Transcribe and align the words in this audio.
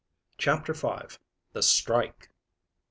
CHAPTER 0.39 0.73
V. 0.73 0.93
THE 1.53 1.61
STRIKE. 1.61 2.31